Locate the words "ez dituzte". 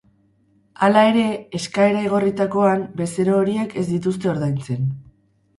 3.83-4.33